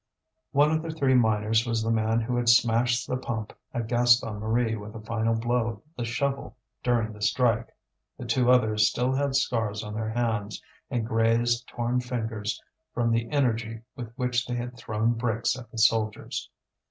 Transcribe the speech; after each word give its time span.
One 0.51 0.71
of 0.71 0.81
the 0.81 0.89
three 0.89 1.13
miners 1.13 1.67
was 1.67 1.83
the 1.83 1.91
man 1.91 2.21
who 2.21 2.35
had 2.35 2.49
smashed 2.49 3.07
the 3.07 3.17
pump 3.17 3.53
at 3.71 3.85
Gaston 3.85 4.37
Marie 4.39 4.75
with 4.75 4.95
a 4.95 4.99
final 4.99 5.35
blow 5.35 5.67
of 5.67 5.81
the 5.95 6.05
shovel 6.05 6.57
during 6.81 7.13
the 7.13 7.21
strike; 7.21 7.67
the 8.17 8.25
two 8.25 8.49
others 8.49 8.89
still 8.89 9.13
had 9.13 9.35
scars 9.35 9.83
on 9.83 9.93
their 9.93 10.09
hands, 10.09 10.59
and 10.89 11.05
grazed, 11.07 11.67
torn 11.67 11.99
fingers 11.99 12.59
from 12.95 13.11
the 13.11 13.29
energy 13.29 13.81
with 13.95 14.11
which 14.15 14.47
they 14.47 14.55
had 14.55 14.75
thrown 14.75 15.13
bricks 15.13 15.55
at 15.55 15.69
the 15.69 15.77
soldiers. 15.77 16.49